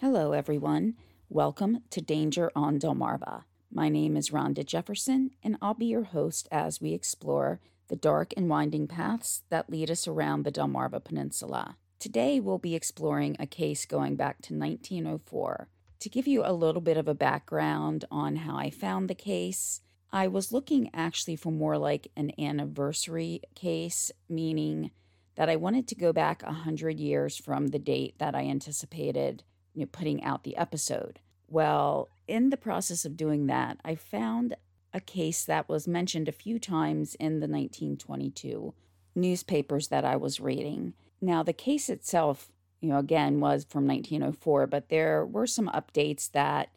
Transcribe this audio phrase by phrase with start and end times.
[0.00, 0.94] Hello, everyone.
[1.28, 3.42] Welcome to Danger on Delmarva.
[3.68, 7.58] My name is Rhonda Jefferson, and I'll be your host as we explore
[7.88, 11.78] the dark and winding paths that lead us around the Delmarva Peninsula.
[11.98, 15.68] Today, we'll be exploring a case going back to 1904.
[15.98, 19.80] To give you a little bit of a background on how I found the case,
[20.12, 24.92] I was looking actually for more like an anniversary case, meaning
[25.34, 29.42] that I wanted to go back 100 years from the date that I anticipated
[29.74, 31.20] you know, putting out the episode.
[31.48, 34.54] Well, in the process of doing that, I found
[34.92, 38.74] a case that was mentioned a few times in the 1922
[39.14, 40.94] newspapers that I was reading.
[41.20, 42.50] Now, the case itself,
[42.80, 46.70] you know, again, was from 1904, but there were some updates that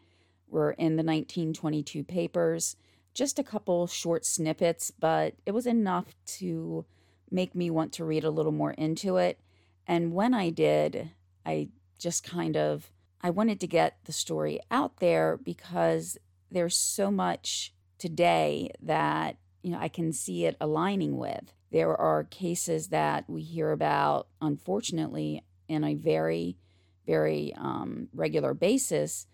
[0.48, 2.76] were in the 1922 papers,
[3.13, 6.85] just a couple short snippets, but it was enough to
[7.30, 9.40] make me want to read a little more into it.
[9.88, 11.12] And when I did,
[11.46, 11.70] I
[12.02, 12.91] just kind of
[13.22, 16.18] I wanted to get the story out there because
[16.50, 21.54] there's so much today that you know I can see it aligning with.
[21.71, 26.58] There are cases that we hear about, unfortunately, in a very,
[27.05, 29.27] very um, regular basis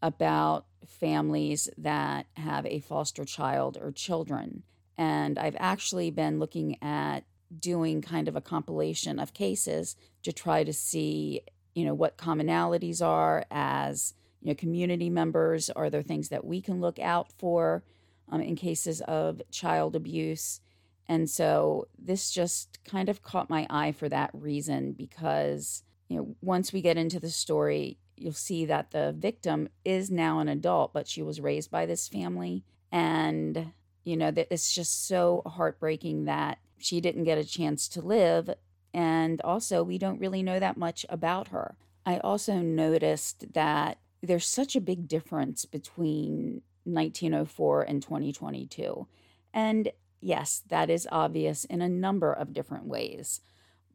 [0.00, 4.62] about families that have a foster child or children.
[4.96, 7.24] And I've actually been looking at
[7.58, 11.42] doing kind of a compilation of cases to try to see
[11.74, 15.70] you know what commonalities are as you know community members.
[15.70, 17.82] Are there things that we can look out for
[18.30, 20.60] um, in cases of child abuse?
[21.08, 26.36] And so this just kind of caught my eye for that reason because you know
[26.40, 30.92] once we get into the story you'll see that the victim is now an adult
[30.92, 32.64] but she was raised by this family.
[32.90, 33.72] And
[34.04, 38.50] you know that it's just so heartbreaking that she didn't get a chance to live
[38.94, 41.76] and also, we don't really know that much about her.
[42.04, 49.06] I also noticed that there's such a big difference between 1904 and 2022.
[49.54, 53.40] And yes, that is obvious in a number of different ways.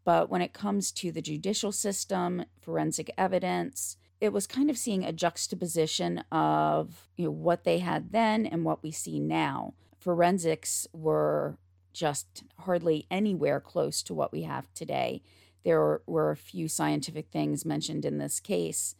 [0.03, 5.03] But when it comes to the judicial system, forensic evidence, it was kind of seeing
[5.03, 9.74] a juxtaposition of you know what they had then and what we see now.
[10.00, 11.57] Forensics were
[11.94, 15.22] just hardly anywhere close to what we have today.
[15.64, 18.96] There were a few scientific things mentioned in this case,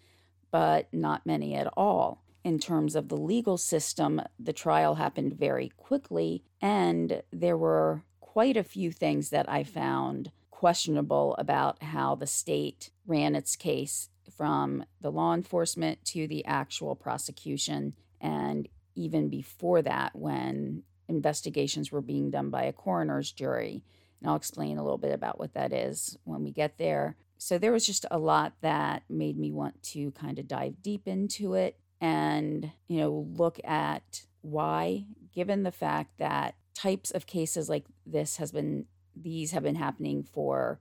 [0.52, 2.24] but not many at all.
[2.44, 8.58] In terms of the legal system, the trial happened very quickly, and there were quite
[8.58, 14.84] a few things that I found questionable about how the state ran its case from
[15.02, 22.30] the law enforcement to the actual prosecution and even before that when investigations were being
[22.30, 23.84] done by a coroner's jury.
[24.20, 27.16] And I'll explain a little bit about what that is when we get there.
[27.38, 31.08] So there was just a lot that made me want to kind of dive deep
[31.08, 37.70] into it and, you know, look at why, given the fact that types of cases
[37.70, 38.86] like this has been
[39.16, 40.80] these have been happening for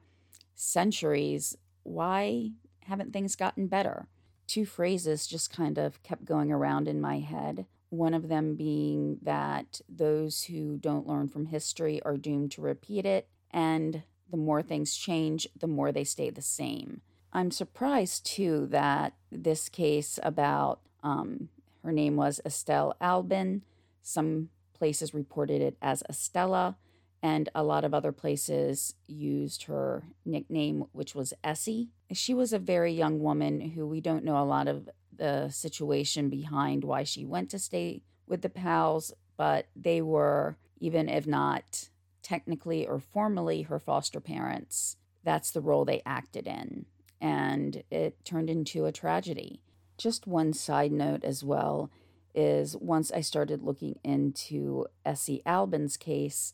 [0.54, 2.50] centuries, why
[2.80, 4.08] haven't things gotten better?
[4.46, 7.66] Two phrases just kind of kept going around in my head.
[7.96, 13.06] One of them being that those who don't learn from history are doomed to repeat
[13.06, 17.00] it, and the more things change, the more they stay the same.
[17.32, 21.48] I'm surprised too that this case about um,
[21.84, 23.62] her name was Estelle Albin.
[24.02, 26.76] Some places reported it as Estella,
[27.22, 31.88] and a lot of other places used her nickname, which was Essie.
[32.12, 34.88] She was a very young woman who we don't know a lot of
[35.18, 41.08] the situation behind why she went to stay with the Powells, but they were, even
[41.08, 41.88] if not
[42.22, 46.86] technically or formally her foster parents, that's the role they acted in.
[47.20, 49.60] And it turned into a tragedy.
[49.96, 51.90] Just one side note as well
[52.34, 56.52] is once I started looking into Essie Albin's case,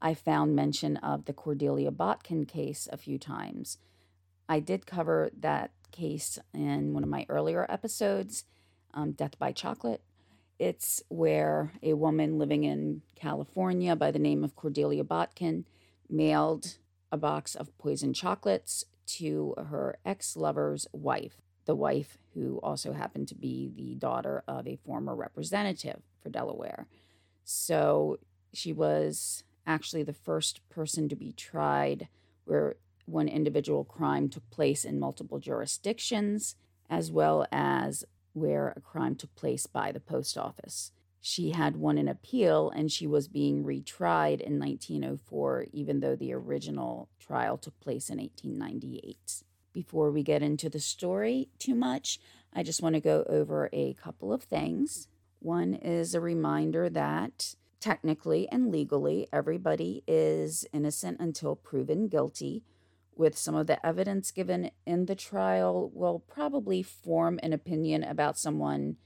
[0.00, 3.78] I found mention of the Cordelia Botkin case a few times.
[4.48, 8.44] I did cover that case in one of my earlier episodes,
[8.94, 10.02] um, Death by Chocolate.
[10.58, 15.64] It's where a woman living in California by the name of Cordelia Botkin
[16.08, 16.78] mailed
[17.12, 23.28] a box of poisoned chocolates to her ex lover's wife, the wife who also happened
[23.28, 26.86] to be the daughter of a former representative for Delaware.
[27.44, 28.18] So
[28.52, 32.08] she was actually the first person to be tried
[32.44, 36.56] where one individual crime took place in multiple jurisdictions,
[36.90, 40.92] as well as where a crime took place by the post office.
[41.20, 46.32] She had won an appeal and she was being retried in 1904, even though the
[46.32, 49.42] original trial took place in 1898.
[49.72, 52.20] Before we get into the story too much,
[52.52, 55.08] I just want to go over a couple of things.
[55.40, 62.62] One is a reminder that technically and legally, everybody is innocent until proven guilty.
[63.16, 68.38] With some of the evidence given in the trial, will probably form an opinion about
[68.38, 68.96] someone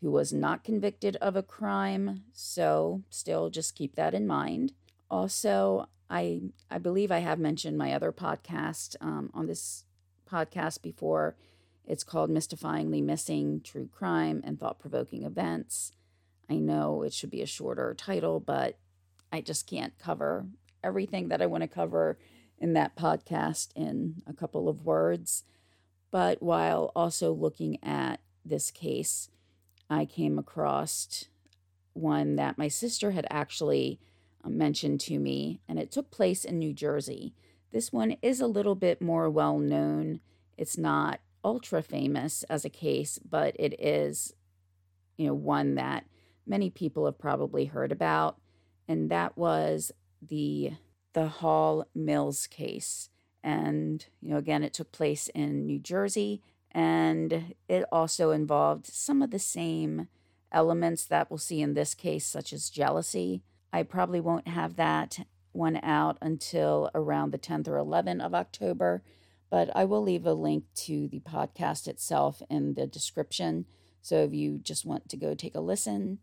[0.00, 2.24] who was not convicted of a crime.
[2.32, 4.72] So, still, just keep that in mind.
[5.10, 9.84] Also, I I believe I have mentioned my other podcast um, on this
[10.30, 11.36] podcast before.
[11.86, 15.92] It's called Mystifyingly Missing True Crime and Thought Provoking Events.
[16.48, 18.78] I know it should be a shorter title, but
[19.30, 20.46] I just can't cover
[20.82, 22.18] everything that I want to cover
[22.64, 25.44] in that podcast in a couple of words.
[26.10, 29.28] But while also looking at this case,
[29.90, 31.26] I came across
[31.92, 34.00] one that my sister had actually
[34.42, 37.34] uh, mentioned to me, and it took place in New Jersey.
[37.70, 40.20] This one is a little bit more well known.
[40.56, 44.32] It's not ultra famous as a case, but it is,
[45.18, 46.06] you know, one that
[46.46, 48.38] many people have probably heard about,
[48.88, 49.92] and that was
[50.26, 50.72] the
[51.14, 53.08] the Hall Mills case.
[53.42, 59.22] And you know, again, it took place in New Jersey, and it also involved some
[59.22, 60.08] of the same
[60.52, 63.42] elements that we'll see in this case, such as jealousy.
[63.72, 65.18] I probably won't have that
[65.52, 69.02] one out until around the 10th or 11th of October,
[69.50, 73.66] but I will leave a link to the podcast itself in the description.
[74.00, 76.18] So if you just want to go take a listen,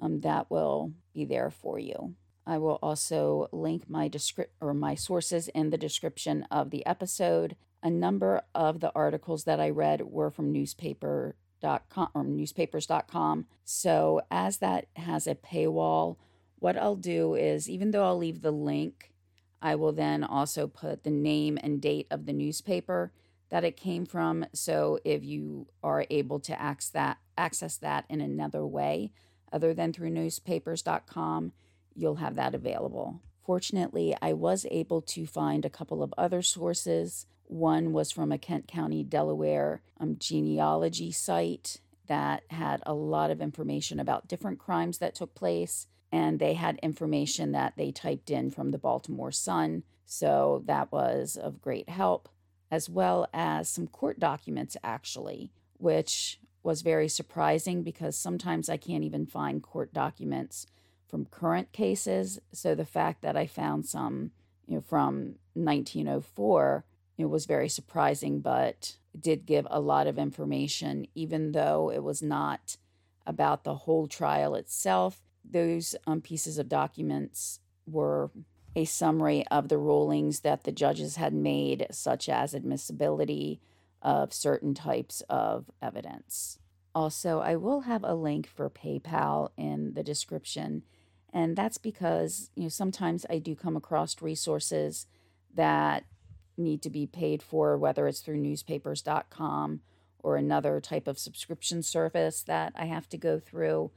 [0.00, 2.14] um, that will be there for you.
[2.48, 7.56] I will also link my descript or my sources in the description of the episode.
[7.82, 13.46] A number of the articles that I read were from newspaper.com or newspapers.com.
[13.64, 16.16] So as that has a paywall,
[16.58, 19.12] what I'll do is even though I'll leave the link,
[19.60, 23.12] I will then also put the name and date of the newspaper
[23.50, 24.46] that it came from.
[24.54, 29.12] So if you are able to access that access that in another way,
[29.52, 31.52] other than through newspapers.com,
[31.98, 33.20] you'll have that available.
[33.44, 37.26] Fortunately, I was able to find a couple of other sources.
[37.46, 43.40] One was from a Kent County, Delaware um, genealogy site that had a lot of
[43.40, 45.86] information about different crimes that took place.
[46.12, 49.82] And they had information that they typed in from the Baltimore Sun.
[50.06, 52.28] So that was of great help,
[52.70, 59.04] as well as some court documents, actually, which was very surprising because sometimes I can't
[59.04, 60.66] even find court documents
[61.08, 62.38] from current cases.
[62.52, 64.30] So the fact that I found some,
[64.66, 66.84] you know, from 1904,
[67.16, 72.22] it was very surprising, but did give a lot of information, even though it was
[72.22, 72.76] not
[73.26, 75.20] about the whole trial itself.
[75.44, 78.30] Those um, pieces of documents were
[78.76, 83.60] a summary of the rulings that the judges had made, such as admissibility,
[84.00, 86.58] of certain types of evidence.
[86.94, 90.82] Also, I will have a link for PayPal in the description,
[91.32, 95.06] and that's because, you know, sometimes I do come across resources
[95.54, 96.04] that
[96.56, 99.80] need to be paid for, whether it's through newspapers.com
[100.20, 103.90] or another type of subscription service that I have to go through.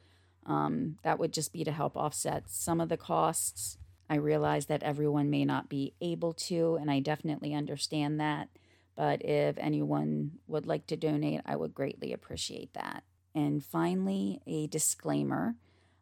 [0.45, 3.77] Um, that would just be to help offset some of the costs.
[4.09, 8.49] I realize that everyone may not be able to, and I definitely understand that.
[8.95, 13.03] But if anyone would like to donate, I would greatly appreciate that.
[13.33, 15.55] And finally, a disclaimer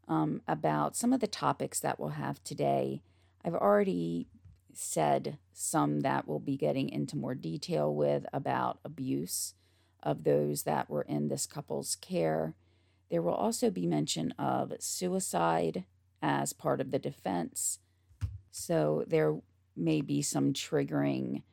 [0.09, 3.01] um, about some of the topics that we'll have today.
[3.45, 4.27] I've already
[4.73, 9.53] said some that we'll be getting into more detail with about abuse
[10.01, 12.55] of those that were in this couple's care.
[13.09, 15.85] There will also be mention of suicide
[16.21, 17.79] as part of the defense.
[18.51, 19.37] So there
[19.75, 21.43] may be some triggering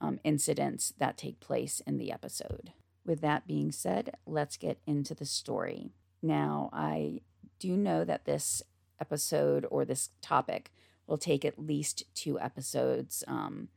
[0.00, 2.72] um, incidents that take place in the episode.
[3.04, 5.92] With that being said, let's get into the story.
[6.22, 7.20] Now, I
[7.62, 8.60] do you know that this
[9.00, 10.72] episode or this topic
[11.06, 13.22] will take at least two episodes.
[13.28, 13.68] Um,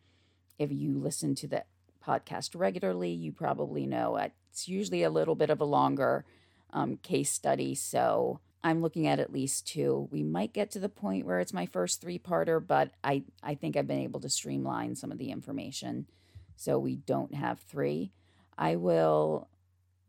[0.58, 1.66] if you listen to the
[2.04, 6.26] podcast regularly, you probably know it's usually a little bit of a longer
[6.74, 7.76] um, case study.
[7.76, 10.08] So I'm looking at at least two.
[10.10, 13.54] We might get to the point where it's my first three parter, but I, I
[13.54, 16.08] think I've been able to streamline some of the information
[16.56, 18.12] so we don't have three.
[18.58, 19.48] I will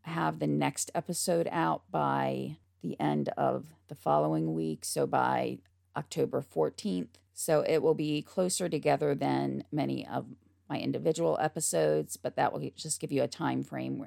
[0.01, 5.59] have the next episode out by the end of the following week, so by
[5.95, 7.15] October 14th.
[7.33, 10.25] So it will be closer together than many of
[10.69, 14.05] my individual episodes, but that will just give you a time frame,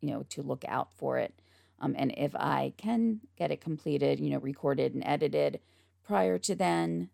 [0.00, 1.34] you know, to look out for it.
[1.80, 5.60] Um, and if I can get it completed, you know, recorded and edited
[6.02, 7.10] prior to then,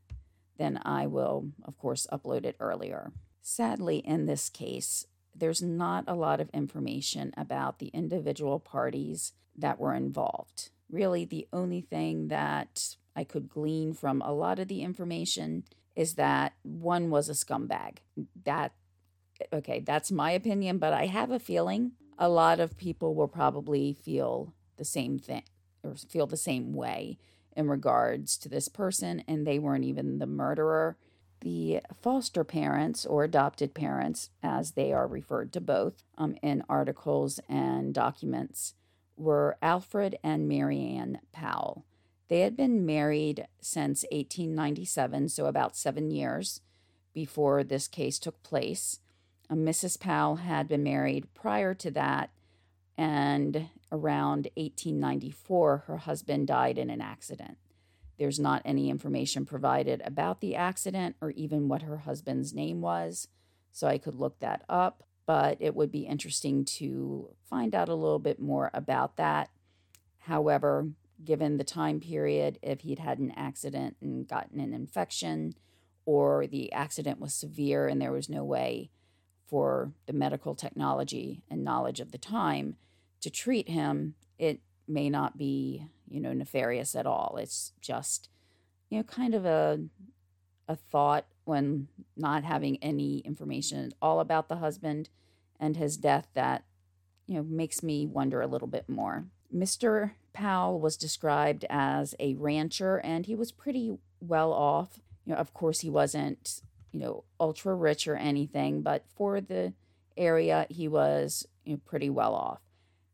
[0.59, 3.13] then I will, of course, upload it earlier.
[3.43, 9.79] Sadly, in this case, there's not a lot of information about the individual parties that
[9.79, 10.71] were involved.
[10.91, 15.65] Really, the only thing that I could glean from a lot of the information
[15.95, 17.99] is that one was a scumbag.
[18.45, 18.73] That,
[19.53, 23.93] okay, that's my opinion, but I have a feeling a lot of people will probably
[23.93, 25.43] feel the same thing
[25.83, 27.19] or feel the same way
[27.55, 30.97] in regards to this person, and they weren't even the murderer.
[31.41, 37.41] The foster parents or adopted parents, as they are referred to both um, in articles
[37.49, 38.75] and documents,
[39.17, 41.85] were Alfred and Mary Ann Powell.
[42.29, 46.61] They had been married since 1897, so about seven years
[47.13, 49.01] before this case took place.
[49.49, 49.99] Um, Mrs.
[49.99, 52.31] Powell had been married prior to that,
[52.99, 57.59] and around 1894, her husband died in an accident.
[58.19, 63.29] There's not any information provided about the accident or even what her husband's name was,
[63.73, 65.03] so I could look that up.
[65.27, 69.51] But it would be interesting to find out a little bit more about that.
[70.21, 70.89] However,
[71.25, 75.55] given the time period, if he'd had an accident and gotten an infection,
[76.05, 78.91] or the accident was severe and there was no way
[79.47, 82.77] for the medical technology and knowledge of the time
[83.21, 87.37] to treat him, it may not be, you know, nefarious at all.
[87.41, 88.29] It's just,
[88.89, 89.81] you know, kind of a
[90.69, 95.09] a thought when not having any information at all about the husband
[95.59, 96.65] and his death that,
[97.27, 99.25] you know, makes me wonder a little bit more.
[99.55, 100.13] Mr.
[100.33, 104.99] Powell was described as a rancher and he was pretty well off.
[105.25, 106.61] You know, of course he wasn't,
[106.93, 109.73] you know, ultra rich or anything, but for the
[110.17, 112.61] area he was you know, pretty well off.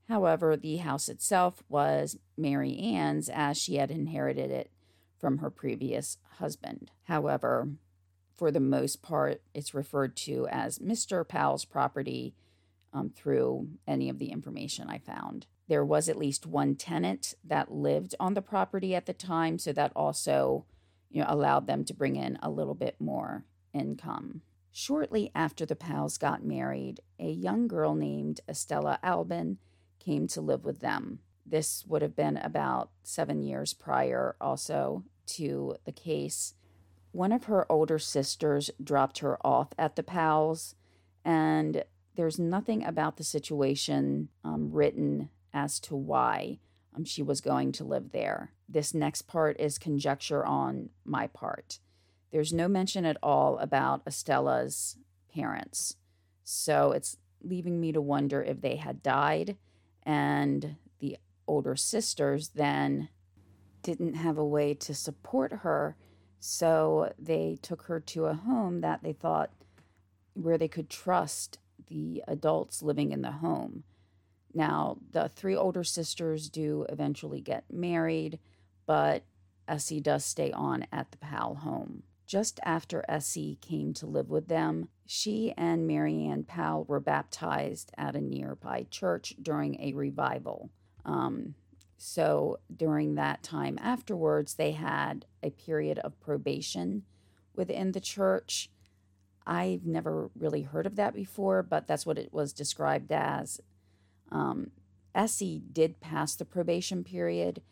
[0.08, 4.70] However, the house itself was Mary Ann's as she had inherited it
[5.18, 6.90] from her previous husband.
[7.04, 7.68] However,
[8.36, 11.26] for the most part, it's referred to as Mr.
[11.26, 12.34] Powell's property
[12.92, 15.46] um, through any of the information I found.
[15.68, 19.72] There was at least one tenant that lived on the property at the time, so
[19.72, 20.66] that also
[21.10, 24.42] you know, allowed them to bring in a little bit more income.
[24.72, 29.58] Shortly after the Powells got married, a young girl named Estella Albin
[29.98, 31.20] came to live with them.
[31.44, 36.54] This would have been about seven years prior, also, to the case.
[37.12, 40.74] One of her older sisters dropped her off at the Powells,
[41.24, 41.84] and
[42.16, 46.58] there's nothing about the situation um, written as to why
[46.96, 48.52] um, she was going to live there.
[48.68, 51.78] This next part is conjecture on my part.
[52.30, 54.96] There's no mention at all about Estella's
[55.34, 55.96] parents,
[56.44, 59.56] so it's leaving me to wonder if they had died
[60.04, 61.16] and the
[61.46, 63.08] older sisters then
[63.82, 65.96] didn't have a way to support her.
[66.44, 69.52] So they took her to a home that they thought
[70.34, 73.84] where they could trust the adults living in the home.
[74.52, 78.40] Now, the three older sisters do eventually get married,
[78.86, 79.22] but
[79.68, 82.02] Essie does stay on at the Powell home.
[82.26, 87.92] Just after Essie came to live with them, she and Mary Ann Powell were baptized
[87.96, 90.70] at a nearby church during a revival.
[91.04, 91.54] Um,
[92.02, 97.04] so during that time afterwards, they had a period of probation
[97.54, 98.70] within the church.
[99.46, 103.60] I've never really heard of that before, but that's what it was described as.
[104.32, 104.72] Um,
[105.14, 107.62] Essie did pass the probation period,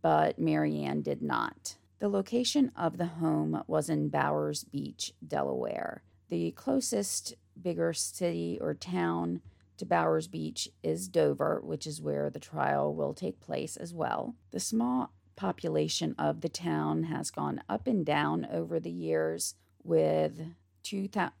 [0.00, 1.76] but Mary Ann did not.
[1.98, 6.02] The location of the home was in Bowers Beach, Delaware.
[6.30, 9.42] The closest bigger city or town
[9.76, 14.34] to Bowers Beach is Dover, which is where the trial will take place as well.
[14.50, 20.40] The small population of the town has gone up and down over the years, with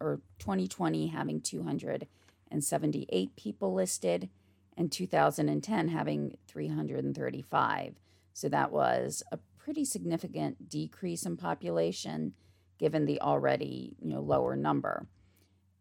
[0.00, 4.30] or 2020 having 278 people listed
[4.76, 7.94] and 2010 having 335.
[8.32, 12.34] So that was a pretty significant decrease in population
[12.78, 15.06] given the already you know lower number.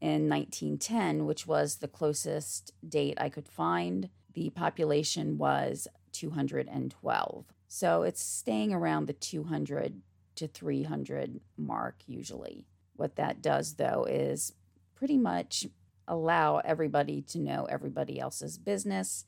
[0.03, 7.45] In 1910, which was the closest date I could find, the population was 212.
[7.69, 10.01] So it's staying around the 200
[10.35, 12.67] to 300 mark usually.
[12.97, 14.51] What that does though is
[14.93, 15.67] pretty much
[16.05, 19.23] allow everybody to know everybody else's business.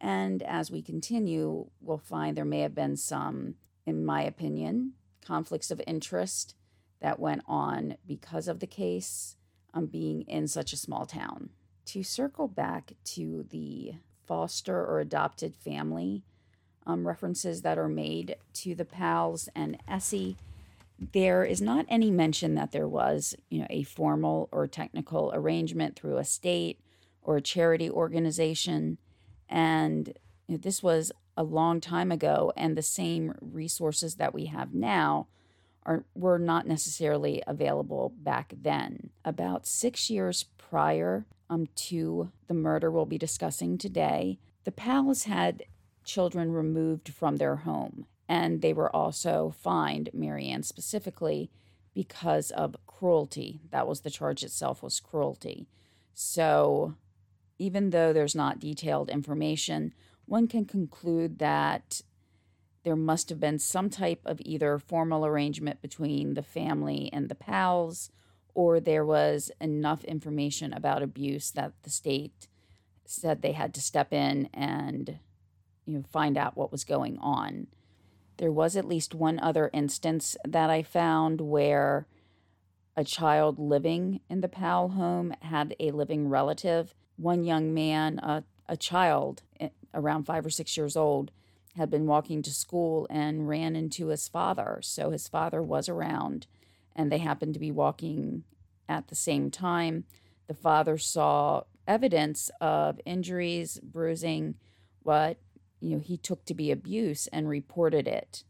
[0.00, 5.70] And as we continue, we'll find there may have been some in my opinion, conflicts
[5.70, 6.54] of interest
[7.02, 9.36] that went on because of the case
[9.74, 11.50] um, being in such a small town.
[11.86, 13.94] To circle back to the
[14.26, 16.22] foster or adopted family
[16.86, 20.36] um, references that are made to the Powells and Essie,
[21.12, 25.96] there is not any mention that there was, you know, a formal or technical arrangement
[25.96, 26.80] through a state
[27.20, 28.98] or a charity organization.
[29.48, 30.08] And
[30.46, 34.72] you know, this was a long time ago, and the same resources that we have
[34.72, 35.26] now
[35.86, 39.10] are were not necessarily available back then.
[39.24, 45.64] About six years prior um, to the murder we'll be discussing today, the Powells had
[46.04, 51.50] children removed from their home, and they were also fined, Mary Ann specifically,
[51.94, 53.60] because of cruelty.
[53.70, 55.68] That was the charge itself was cruelty.
[56.12, 56.94] So
[57.58, 59.94] even though there's not detailed information,
[60.26, 62.00] one can conclude that
[62.84, 67.34] there must have been some type of either formal arrangement between the family and the
[67.34, 68.10] Powells,
[68.54, 72.46] or there was enough information about abuse that the state
[73.06, 75.18] said they had to step in and
[75.86, 77.66] you know find out what was going on.
[78.36, 82.06] There was at least one other instance that I found where
[82.96, 86.94] a child living in the Powell home had a living relative.
[87.16, 91.30] One young man, a, a child eh, around five or six years old,
[91.76, 94.78] had been walking to school and ran into his father.
[94.82, 96.46] So his father was around
[96.94, 98.44] and they happened to be walking
[98.88, 100.04] at the same time.
[100.46, 104.54] The father saw evidence of injuries, bruising,
[105.02, 105.38] what
[105.80, 108.44] you know he took to be abuse and reported it.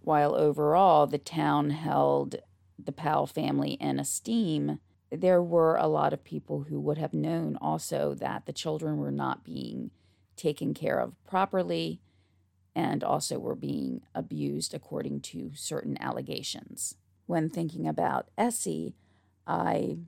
[0.00, 2.36] While overall the town held
[2.82, 7.56] the Powell family in esteem, there were a lot of people who would have known
[7.60, 9.90] also that the children were not being
[10.36, 12.00] taken care of properly
[12.74, 16.96] and also were being abused according to certain allegations.
[17.26, 18.94] When thinking about Essie,
[19.46, 19.98] I,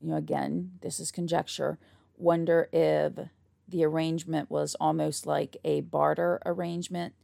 [0.00, 1.78] you know, again, this is conjecture,
[2.16, 3.12] wonder if
[3.66, 7.14] the arrangement was almost like a barter arrangement,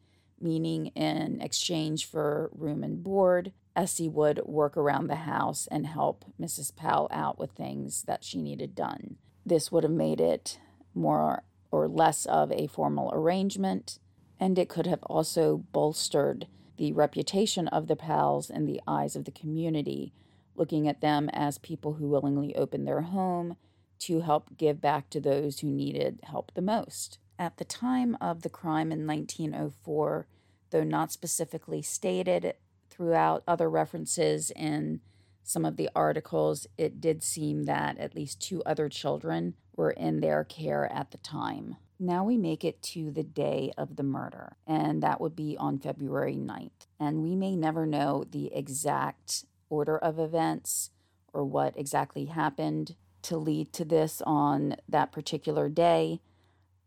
[0.40, 6.24] meaning in exchange for room and board, Essie would work around the house and help
[6.40, 6.74] Mrs.
[6.74, 9.16] Powell out with things that she needed done.
[9.44, 10.58] This would have made it
[10.94, 13.98] more or less of a formal arrangement,
[14.40, 16.46] and it could have also bolstered
[16.78, 20.14] the reputation of the Powells in the eyes of the community,
[20.56, 23.56] looking at them as people who willingly opened their home
[23.98, 27.18] to help give back to those who needed help the most.
[27.38, 30.26] At the time of the crime in 1904,
[30.70, 32.54] though not specifically stated
[32.88, 35.00] throughout other references in
[35.42, 40.20] some of the articles, it did seem that at least two other children were in
[40.20, 41.76] their care at the time.
[42.02, 45.78] Now we make it to the day of the murder, and that would be on
[45.78, 46.86] February 9th.
[46.98, 50.92] And we may never know the exact order of events
[51.34, 56.22] or what exactly happened to lead to this on that particular day,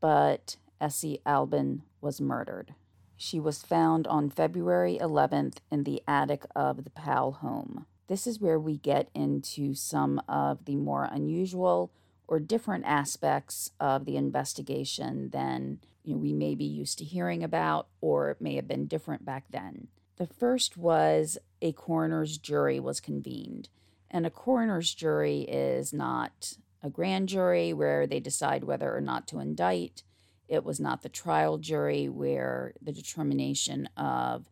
[0.01, 2.73] but Essie Albin was murdered.
[3.15, 7.85] She was found on February 11th in the attic of the Powell home.
[8.07, 11.91] This is where we get into some of the more unusual
[12.27, 17.43] or different aspects of the investigation than you know, we may be used to hearing
[17.43, 19.87] about, or it may have been different back then.
[20.17, 23.69] The first was a coroner's jury was convened.
[24.11, 29.27] And a coroner's jury is not a grand jury where they decide whether or not
[29.29, 30.03] to indict.
[30.47, 34.45] It was not the trial jury where the determination of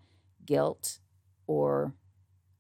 [0.46, 1.00] guilt
[1.46, 1.94] or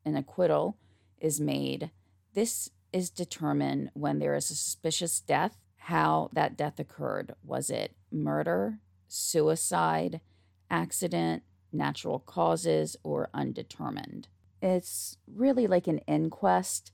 [0.05, 0.77] an acquittal
[1.17, 1.91] is made.
[2.33, 7.33] This is determined when there is a suspicious death, how that death occurred.
[7.43, 10.21] Was it murder, suicide,
[10.69, 14.27] accident, natural causes, or undetermined?
[14.61, 16.91] It's really like an inquest.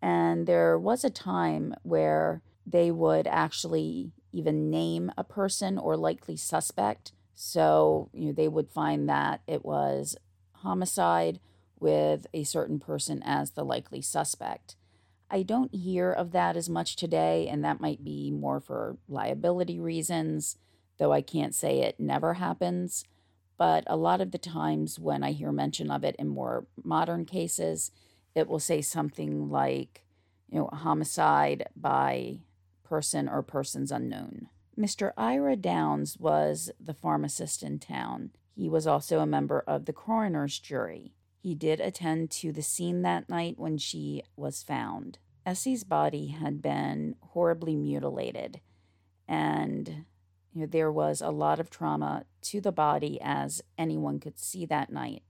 [0.00, 6.36] And there was a time where they would actually even name a person or likely
[6.36, 7.12] suspect.
[7.34, 10.16] So, you know, they would find that it was
[10.52, 11.40] homicide
[11.78, 14.76] with a certain person as the likely suspect.
[15.30, 19.78] I don't hear of that as much today, and that might be more for liability
[19.78, 20.56] reasons,
[20.98, 23.04] though I can't say it never happens.
[23.56, 27.26] But a lot of the times when I hear mention of it in more modern
[27.26, 27.92] cases,
[28.34, 30.04] it will say something like,
[30.50, 32.40] you know, homicide by
[32.82, 34.48] person or persons unknown.
[34.78, 35.12] Mr.
[35.16, 38.30] Ira Downs was the pharmacist in town.
[38.56, 41.12] He was also a member of the coroner's jury.
[41.42, 45.18] He did attend to the scene that night when she was found.
[45.46, 48.60] Essie's body had been horribly mutilated,
[49.26, 50.04] and
[50.52, 54.66] you know, there was a lot of trauma to the body, as anyone could see
[54.66, 55.22] that night.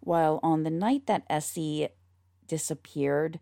[0.00, 1.88] While on the night that Essie
[2.46, 3.38] disappeared,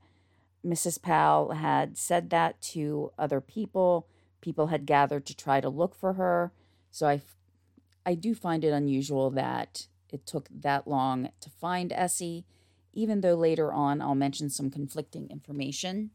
[0.66, 1.00] Mrs.
[1.00, 4.08] Powell had said that to other people.
[4.40, 6.52] People had gathered to try to look for her.
[6.90, 7.22] So I,
[8.04, 12.44] I do find it unusual that it took that long to find Essie,
[12.92, 16.10] even though later on I'll mention some conflicting information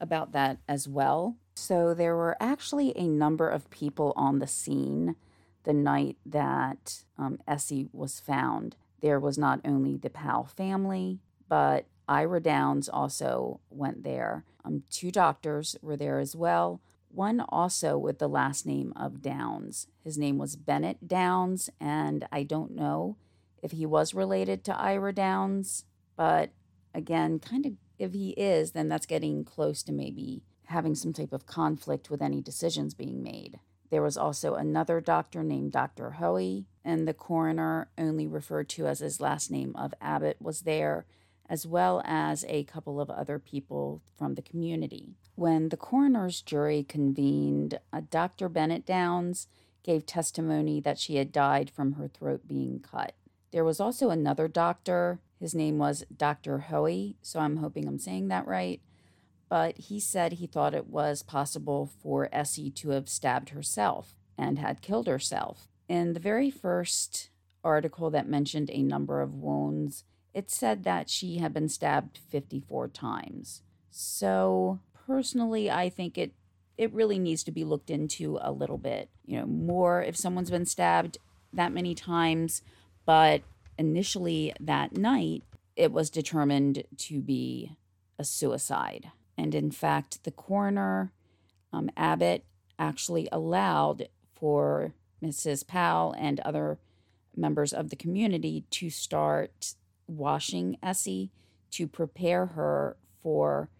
[0.00, 1.36] about that as well.
[1.54, 5.16] So there were actually a number of people on the scene
[5.64, 8.76] the night that um, Essie was found.
[9.00, 14.44] There was not only the Powell family, but Ira Downs also went there.
[14.64, 16.80] Um, two doctors were there as well.
[17.10, 19.88] One also with the last name of Downs.
[20.02, 23.16] His name was Bennett Downs, and I don't know
[23.62, 25.84] if he was related to Ira Downs,
[26.16, 26.50] but
[26.94, 31.32] again, kind of if he is, then that's getting close to maybe having some type
[31.32, 33.58] of conflict with any decisions being made.
[33.90, 36.12] There was also another doctor named Dr.
[36.12, 41.06] Hoey, and the coroner, only referred to as his last name of Abbott, was there,
[41.48, 45.14] as well as a couple of other people from the community.
[45.34, 48.50] When the coroner's jury convened, uh, Dr.
[48.50, 49.46] Bennett Downs
[49.82, 53.14] gave testimony that she had died from her throat being cut.
[53.52, 55.20] There was also another doctor.
[55.38, 56.58] His name was Dr.
[56.58, 58.80] Hoey, so I'm hoping I'm saying that right
[59.48, 64.58] but he said he thought it was possible for Essie to have stabbed herself and
[64.58, 65.68] had killed herself.
[65.88, 67.30] In the very first
[67.64, 72.88] article that mentioned a number of wounds, it said that she had been stabbed 54
[72.88, 73.62] times.
[73.90, 76.32] So, personally, I think it
[76.76, 80.50] it really needs to be looked into a little bit, you know, more if someone's
[80.50, 81.18] been stabbed
[81.52, 82.62] that many times,
[83.08, 83.40] but
[83.78, 85.42] initially that night
[85.76, 87.74] it was determined to be
[88.18, 89.10] a suicide.
[89.38, 91.10] And in fact, the coroner,
[91.72, 92.44] um, Abbott,
[92.78, 94.92] actually allowed for
[95.22, 95.66] Mrs.
[95.66, 96.78] Powell and other
[97.34, 99.74] members of the community to start
[100.06, 101.30] washing Essie
[101.70, 103.70] to prepare her for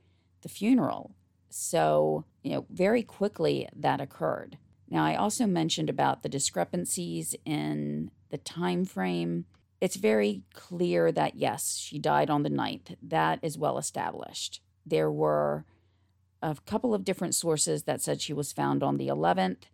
[0.40, 1.14] the funeral.
[1.50, 4.56] So, you know, very quickly that occurred.
[4.88, 9.44] Now, I also mentioned about the discrepancies in the time frame.
[9.80, 12.96] It's very clear that yes, she died on the 9th.
[13.02, 14.60] That is well established.
[14.84, 15.64] There were
[16.42, 19.64] a couple of different sources that said she was found on the 11th.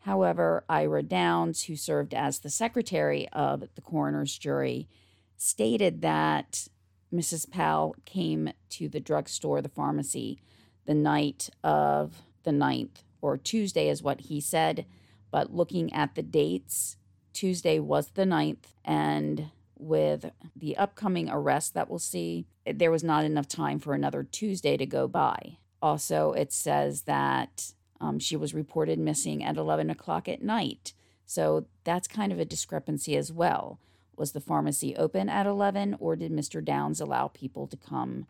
[0.00, 4.88] However, Ira Downs, who served as the secretary of the coroner's jury,
[5.36, 6.66] stated that
[7.12, 7.50] Mrs.
[7.50, 10.40] Powell came to the drugstore, the pharmacy,
[10.86, 14.86] the night of the 9th, or Tuesday is what he said.
[15.30, 16.96] But looking at the dates,
[17.32, 23.24] Tuesday was the 9th, and with the upcoming arrest that we'll see, there was not
[23.24, 25.58] enough time for another Tuesday to go by.
[25.80, 30.92] Also, it says that um, she was reported missing at 11 o'clock at night.
[31.26, 33.80] So that's kind of a discrepancy as well.
[34.16, 36.64] Was the pharmacy open at 11 or did Mr.
[36.64, 38.26] Downs allow people to come,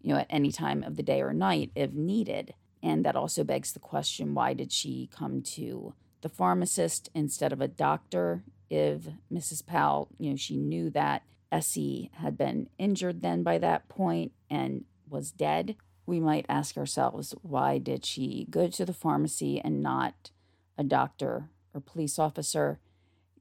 [0.00, 2.54] you know, at any time of the day or night if needed?
[2.82, 5.94] And that also begs the question why did she come to
[6.26, 9.64] the pharmacist instead of a doctor if Mrs.
[9.64, 14.84] Powell, you know, she knew that Essie had been injured then by that point and
[15.08, 20.32] was dead, we might ask ourselves, why did she go to the pharmacy and not
[20.76, 22.80] a doctor or police officer?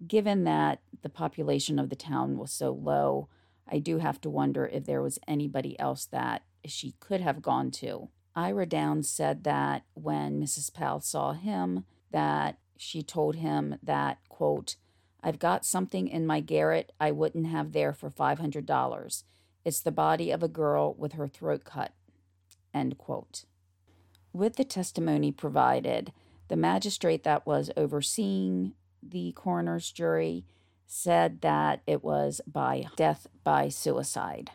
[0.06, 3.30] Given that the population of the town was so low,
[3.68, 7.72] I do have to wonder if there was anybody else that she could have gone
[7.82, 8.10] to.
[8.36, 10.72] Ira Downs said that when Mrs.
[10.72, 14.76] Powell saw him, that she told him that, quote,
[15.24, 19.24] I've got something in my garret I wouldn't have there for $500.
[19.64, 21.94] It's the body of a girl with her throat cut.
[22.74, 23.46] End quote.
[24.34, 26.12] With the testimony provided,
[26.48, 30.46] the magistrate that was overseeing the coroner's jury
[30.86, 34.52] said that it was by death by suicide.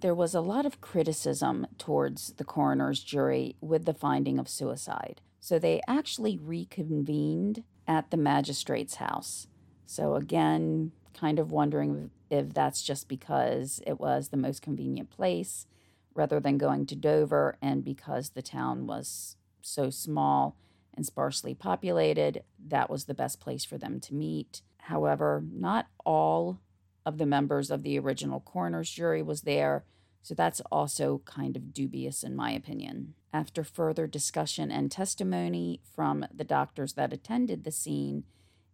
[0.00, 5.20] There was a lot of criticism towards the coroner's jury with the finding of suicide.
[5.46, 9.46] So they actually reconvened at the magistrate's house.
[9.86, 15.68] So, again, kind of wondering if that's just because it was the most convenient place
[16.16, 20.56] rather than going to Dover and because the town was so small
[20.92, 24.62] and sparsely populated, that was the best place for them to meet.
[24.78, 26.58] However, not all
[27.04, 29.84] of the members of the original coroner's jury was there,
[30.22, 33.14] so that's also kind of dubious in my opinion.
[33.36, 38.24] After further discussion and testimony from the doctors that attended the scene,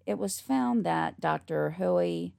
[0.07, 1.70] it was found that Dr.
[1.70, 2.33] Hoey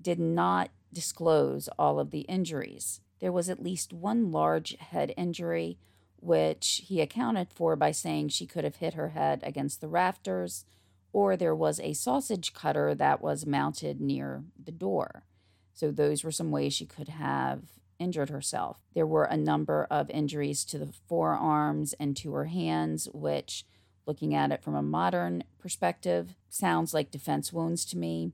[0.00, 3.02] did not disclose all of the injuries.
[3.20, 5.76] There was at least one large head injury,
[6.16, 10.64] which he accounted for by saying she could have hit her head against the rafters,
[11.12, 15.26] or there was a sausage cutter that was mounted near the door.
[15.74, 18.82] So, those were some ways she could have injured herself.
[18.94, 23.64] There were a number of injuries to the forearms and to her hands, which
[24.06, 28.32] looking at it from a modern perspective, sounds like defense wounds to me.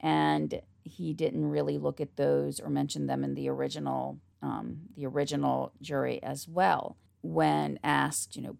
[0.00, 5.06] And he didn't really look at those or mention them in the original um, the
[5.06, 6.96] original jury as well.
[7.22, 8.56] When asked, you know,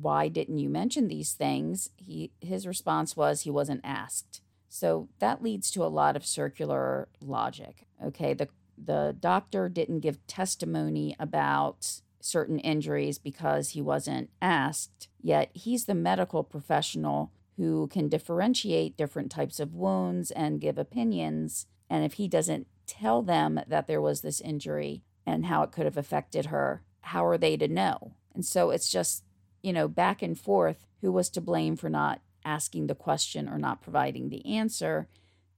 [0.00, 1.90] why didn't you mention these things?
[1.96, 4.40] He his response was he wasn't asked.
[4.68, 7.86] So that leads to a lot of circular logic.
[8.04, 15.50] Okay, the the doctor didn't give testimony about certain injuries because he wasn't asked, yet
[15.54, 21.66] he's the medical professional who can differentiate different types of wounds and give opinions.
[21.88, 25.84] And if he doesn't tell them that there was this injury and how it could
[25.84, 28.12] have affected her, how are they to know?
[28.34, 29.24] And so it's just,
[29.62, 33.58] you know, back and forth who was to blame for not asking the question or
[33.58, 35.08] not providing the answer.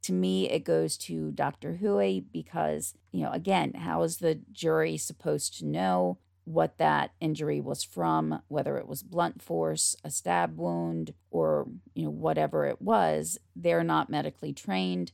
[0.02, 1.76] To me, it goes to Dr.
[1.76, 7.60] Hoey because, you know, again, how is the jury supposed to know what that injury
[7.60, 12.80] was from, whether it was blunt force, a stab wound, or, you know, whatever it
[12.80, 13.38] was?
[13.54, 15.12] They're not medically trained.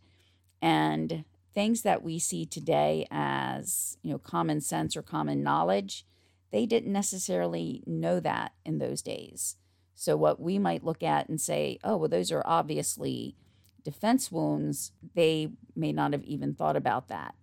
[0.62, 6.04] And things that we see today as, you know, common sense or common knowledge,
[6.52, 9.56] they didn't necessarily know that in those days.
[9.94, 13.36] So, what we might look at and say, oh, well, those are obviously
[13.84, 17.34] defense wounds, they may not have even thought about that.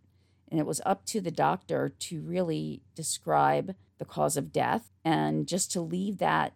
[0.49, 5.47] And it was up to the doctor to really describe the cause of death and
[5.47, 6.53] just to leave that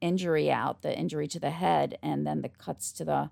[0.00, 3.30] injury out, the injury to the head, and then the cuts to the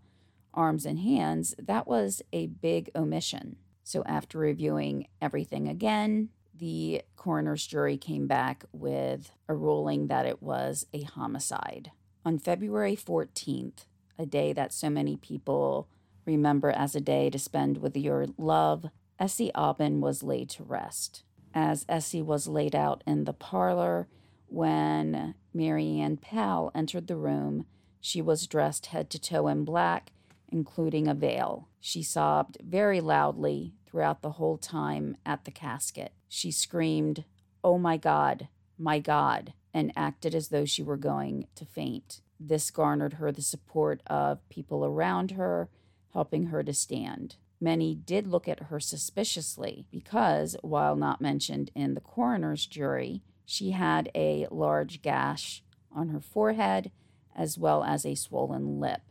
[0.54, 3.56] arms and hands, that was a big omission.
[3.84, 10.42] So, after reviewing everything again, the coroner's jury came back with a ruling that it
[10.42, 11.90] was a homicide.
[12.24, 13.86] On February 14th,
[14.22, 15.88] a day that so many people
[16.24, 18.86] remember as a day to spend with your love,
[19.18, 21.24] Essie Albin was laid to rest.
[21.54, 24.08] As Essie was laid out in the parlor,
[24.46, 27.66] when Mary Ann Powell entered the room,
[28.00, 30.12] she was dressed head to toe in black,
[30.48, 31.68] including a veil.
[31.80, 36.12] She sobbed very loudly throughout the whole time at the casket.
[36.28, 37.24] She screamed,
[37.62, 42.21] Oh my God, my God, and acted as though she were going to faint.
[42.44, 45.68] This garnered her the support of people around her,
[46.12, 47.36] helping her to stand.
[47.60, 53.70] Many did look at her suspiciously because, while not mentioned in the coroner's jury, she
[53.70, 55.62] had a large gash
[55.94, 56.90] on her forehead
[57.36, 59.02] as well as a swollen lip,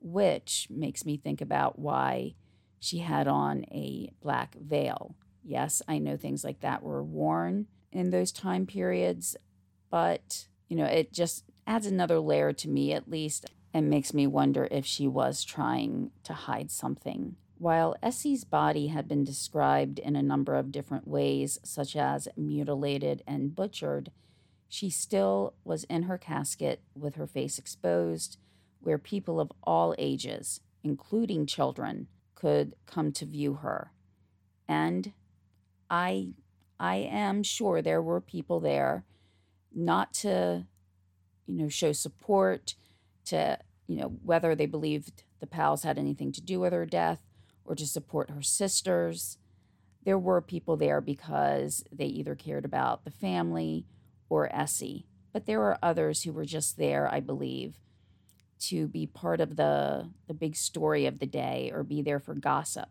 [0.00, 2.34] which makes me think about why
[2.78, 5.14] she had on a black veil.
[5.44, 9.36] Yes, I know things like that were worn in those time periods,
[9.90, 14.26] but you know, it just adds another layer to me at least and makes me
[14.26, 17.36] wonder if she was trying to hide something.
[17.58, 23.22] While Essie's body had been described in a number of different ways, such as mutilated
[23.26, 24.10] and butchered,
[24.68, 28.38] she still was in her casket with her face exposed,
[28.80, 33.92] where people of all ages, including children, could come to view her.
[34.66, 35.12] And
[35.90, 36.30] I
[36.78, 39.04] I am sure there were people there
[39.74, 40.66] not to,
[41.50, 42.74] you know, show support,
[43.26, 47.26] to, you know, whether they believed the Powells had anything to do with her death
[47.64, 49.38] or to support her sisters.
[50.04, 53.86] There were people there because they either cared about the family
[54.28, 55.06] or Essie.
[55.32, 57.78] But there were others who were just there, I believe,
[58.60, 62.34] to be part of the, the big story of the day or be there for
[62.34, 62.88] gossip.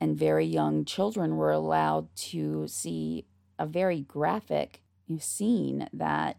[0.00, 3.26] And very young children were allowed to see
[3.58, 4.82] a very graphic
[5.18, 6.36] scene that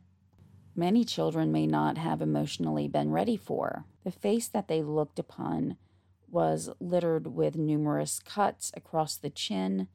[0.80, 3.84] many children may not have emotionally been ready for.
[4.06, 5.76] The face that they looked upon
[6.32, 9.90] was littered with numerous cuts across the chin,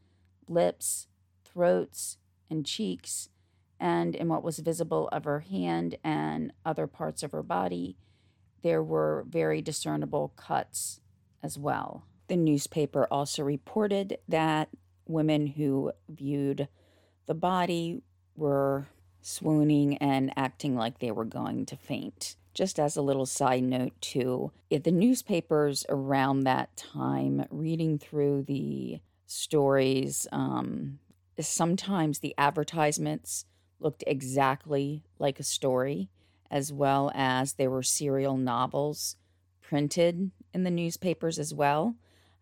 [0.47, 1.09] lips,
[1.45, 2.19] throats,
[2.51, 3.31] and cheeks,
[3.81, 7.97] and in what was visible of her hand and other parts of her body,
[8.63, 11.01] there were very discernible cuts
[11.43, 12.05] as well.
[12.29, 14.69] The newspaper also reported that
[15.07, 16.69] women who viewed
[17.27, 18.03] the body
[18.37, 18.87] were
[19.25, 22.37] swooning and acting like they were going to faint.
[22.53, 29.01] Just as a little side note, too, the newspapers around that time, reading through the
[29.27, 30.99] stories, um,
[31.41, 33.47] sometimes the advertisements
[33.81, 36.11] looked exactly like a story,
[36.51, 39.17] as well as there were serial novels
[39.61, 41.97] printed in the newspapers as well.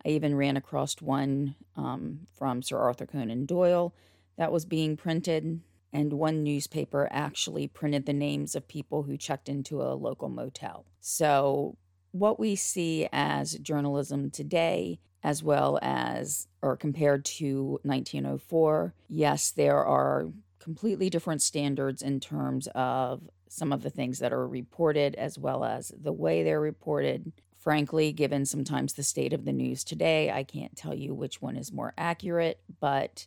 [0.04, 3.94] I even ran across one um, from Sir Arthur Conan Doyle
[4.36, 5.60] that was being printed
[5.92, 10.86] and one newspaper actually printed the names of people who checked into a local motel.
[11.00, 11.76] So,
[12.12, 19.84] what we see as journalism today, as well as or compared to 1904, yes, there
[19.84, 20.28] are
[20.58, 25.64] completely different standards in terms of some of the things that are reported, as well
[25.64, 27.32] as the way they're reported.
[27.58, 31.56] Frankly, given sometimes the state of the news today, I can't tell you which one
[31.56, 33.26] is more accurate, but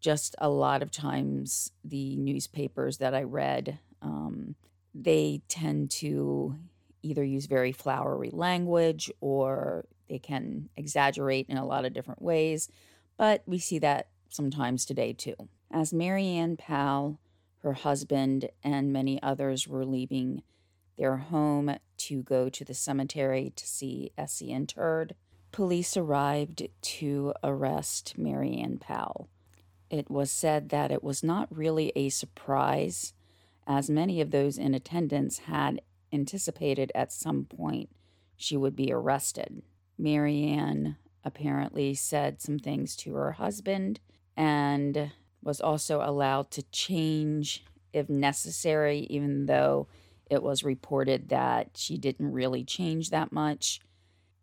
[0.00, 4.54] just a lot of times the newspapers that I read, um,
[4.94, 6.56] they tend to
[7.02, 12.68] either use very flowery language or they can exaggerate in a lot of different ways.
[13.16, 15.34] But we see that sometimes today too.
[15.70, 17.20] As Mary Ann Powell,
[17.62, 20.42] her husband, and many others were leaving
[20.96, 25.14] their home to go to the cemetery to see Essie interred,
[25.52, 29.28] police arrived to arrest Mary Ann Powell.
[29.90, 33.14] It was said that it was not really a surprise,
[33.66, 35.80] as many of those in attendance had
[36.12, 37.90] anticipated at some point
[38.36, 39.62] she would be arrested.
[39.98, 44.00] Mary Ann apparently said some things to her husband
[44.36, 45.10] and
[45.42, 49.88] was also allowed to change if necessary, even though
[50.30, 53.80] it was reported that she didn't really change that much.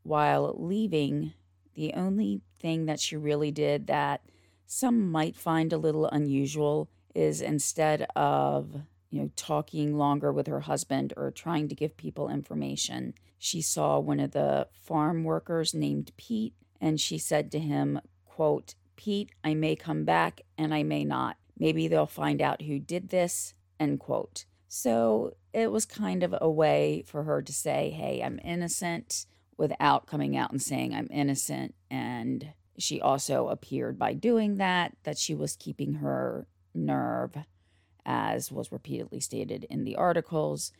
[0.04, 1.34] While leaving,
[1.76, 4.22] the only thing that she really did that
[4.66, 10.62] some might find a little unusual is instead of you know talking longer with her
[10.62, 16.12] husband or trying to give people information she saw one of the farm workers named
[16.18, 21.04] pete and she said to him quote pete i may come back and i may
[21.04, 21.38] not.
[21.58, 24.44] Maybe they'll find out who did this end quote.
[24.68, 29.26] So it was kind of a way for her to say hey i'm innocent
[29.58, 35.18] without coming out and saying i'm innocent and she also appeared by doing that that
[35.18, 37.38] she was keeping her nerve,
[38.06, 40.72] as was repeatedly stated in the articles.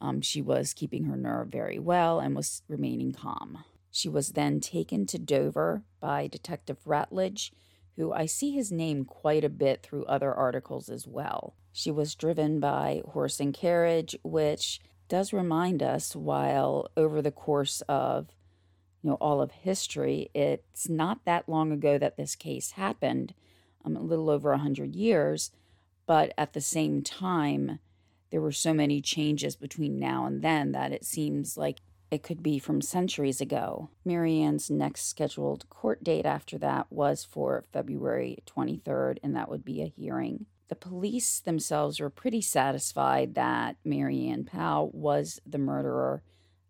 [0.00, 3.64] Um, she was keeping her nerve very well and was remaining calm.
[3.90, 7.50] She was then taken to Dover by Detective Ratledge,
[7.96, 11.54] who I see his name quite a bit through other articles as well.
[11.72, 17.80] She was driven by horse and carriage, which does remind us while over the course
[17.88, 18.28] of
[19.02, 23.34] you know all of history it's not that long ago that this case happened
[23.84, 25.50] um, a little over 100 years
[26.06, 27.78] but at the same time
[28.30, 31.78] there were so many changes between now and then that it seems like
[32.10, 33.90] it could be from centuries ago.
[34.04, 39.64] Mary Ann's next scheduled court date after that was for February 23rd, and that would
[39.64, 40.46] be a hearing.
[40.68, 46.22] The police themselves were pretty satisfied that Mary Ann Powell was the murderer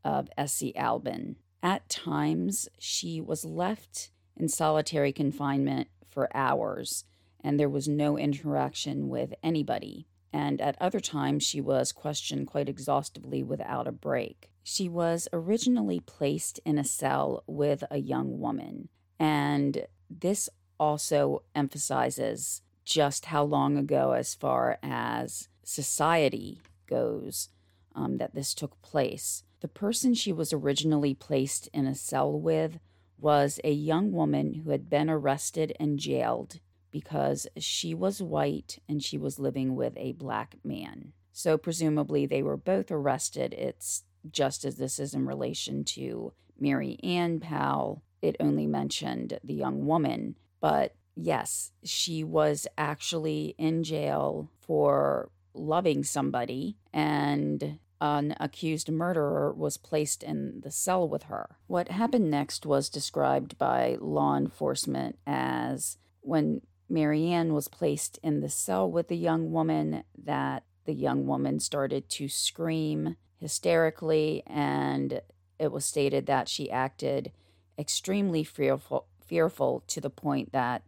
[0.05, 1.37] of Essie Albin.
[1.63, 7.05] At times, she was left in solitary confinement for hours,
[7.43, 10.07] and there was no interaction with anybody.
[10.33, 14.51] And at other times, she was questioned quite exhaustively without a break.
[14.63, 22.63] She was originally placed in a cell with a young woman, and this also emphasizes
[22.85, 27.49] just how long ago, as far as society goes,
[27.95, 29.43] um, that this took place.
[29.61, 32.79] The person she was originally placed in a cell with
[33.19, 39.03] was a young woman who had been arrested and jailed because she was white and
[39.03, 41.13] she was living with a black man.
[41.33, 43.53] So, presumably, they were both arrested.
[43.53, 49.55] It's just as this is in relation to Mary Ann Powell, it only mentioned the
[49.55, 50.37] young woman.
[50.61, 59.77] But yes, she was actually in jail for loving somebody and an accused murderer was
[59.77, 61.57] placed in the cell with her.
[61.67, 68.41] What happened next was described by law enforcement as when Mary Ann was placed in
[68.41, 75.21] the cell with the young woman, that the young woman started to scream hysterically, and
[75.59, 77.33] it was stated that she acted
[77.79, 80.83] extremely fearful, fearful to the point that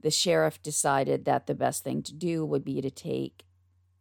[0.00, 3.44] the sheriff decided that the best thing to do would be to take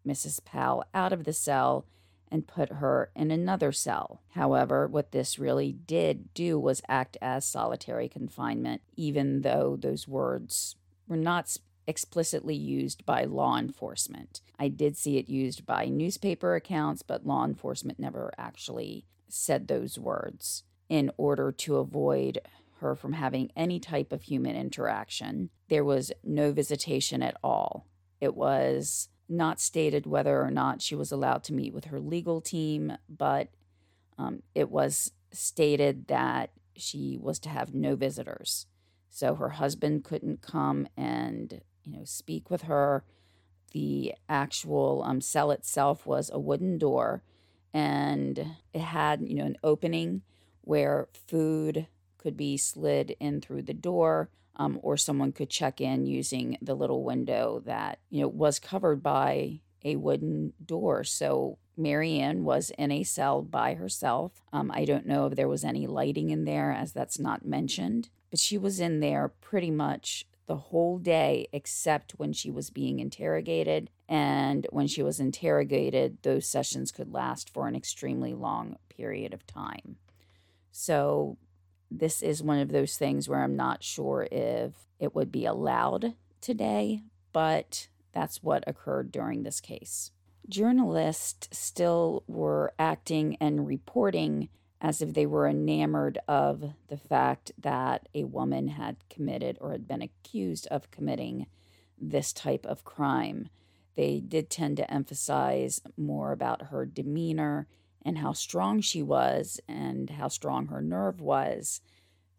[0.08, 0.43] Mrs.
[0.43, 1.86] Powell out of the cell
[2.32, 4.22] and put her in another cell.
[4.30, 10.76] However, what this really did do was act as solitary confinement, even though those words
[11.08, 14.41] were not explicitly used by law enforcement.
[14.58, 20.00] I did see it used by newspaper accounts, but law enforcement never actually said those
[20.00, 22.39] words in order to avoid
[22.80, 25.50] her from having any type of human interaction.
[25.70, 27.88] There was no visitation at all.
[28.20, 32.41] It was not stated whether or not she was allowed to meet with her legal
[32.41, 33.50] team, but
[34.17, 38.67] um, it was stated that she was to have no visitors.
[39.10, 43.04] So her husband couldn't come and you know speak with her.
[43.71, 47.23] The actual um, cell itself was a wooden door,
[47.73, 50.21] and it had you know an opening
[50.62, 51.87] where food
[52.17, 56.75] could be slid in through the door um, or someone could check in using the
[56.75, 61.04] little window that you know was covered by a wooden door.
[61.04, 64.41] So Mary Ann was in a cell by herself.
[64.54, 68.10] Um, I don't know if there was any lighting in there, as that's not mentioned,
[68.29, 72.99] but she was in there pretty much the whole day except when she was being
[72.99, 73.89] interrogated.
[74.10, 79.47] And when she was interrogated, those sessions could last for an extremely long period of
[79.47, 79.95] time.
[80.71, 81.37] So,
[81.92, 86.15] this is one of those things where I'm not sure if it would be allowed
[86.39, 90.12] today, but that's what occurred during this case.
[90.48, 98.10] Journalists still were acting and reporting as if they were enamored of the fact that
[98.15, 101.46] a woman had committed or had been accused of committing
[102.00, 103.50] this type of crime.
[103.96, 107.67] They did tend to emphasize more about her demeanor
[108.04, 111.81] and how strong she was and how strong her nerve was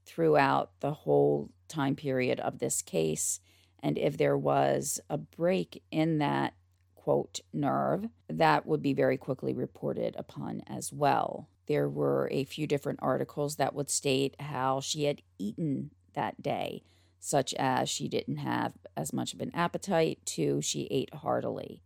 [0.05, 3.41] throughout the whole time period of this case.
[3.83, 6.55] And if there was a break in that
[6.95, 11.49] quote nerve, that would be very quickly reported upon as well.
[11.67, 16.83] There were a few different articles that would state how she had eaten that day,
[17.19, 21.83] such as she didn't have as much of an appetite to she ate heartily.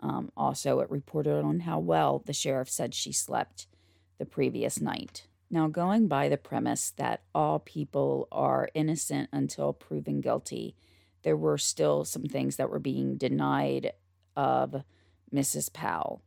[0.00, 3.66] Um, also, it reported on how well the sheriff said she slept
[4.18, 5.26] the previous night.
[5.50, 10.76] Now, going by the premise that all people are innocent until proven guilty,
[11.22, 13.92] there were still some things that were being denied
[14.36, 14.82] of
[15.34, 15.72] Mrs.
[15.72, 16.22] Powell.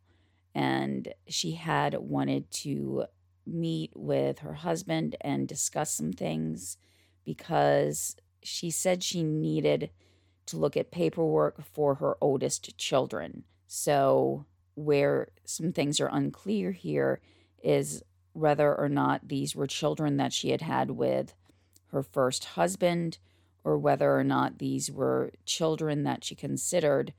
[0.53, 3.05] And she had wanted to
[3.45, 6.77] meet with her husband and discuss some things
[7.23, 9.91] because she said she needed
[10.47, 13.43] to look at paperwork for her oldest children.
[13.73, 17.21] So, where some things are unclear here
[17.63, 18.03] is
[18.33, 21.33] whether or not these were children that she had had with
[21.93, 23.17] her first husband
[23.63, 27.13] or whether or not these were children that she considered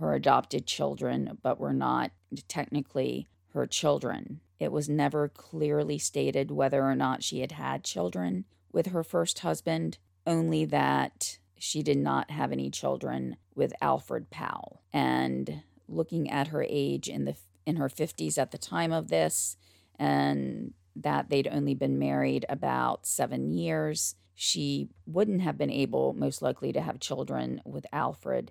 [0.00, 2.10] her adopted children but were not
[2.48, 4.40] technically her children.
[4.58, 9.40] It was never clearly stated whether or not she had had children with her first
[9.40, 14.80] husband, only that she did not have any children with Alfred Powell.
[14.90, 15.62] And
[15.92, 19.56] looking at her age in the in her 50s at the time of this
[19.98, 26.42] and that they'd only been married about 7 years she wouldn't have been able most
[26.42, 28.50] likely to have children with Alfred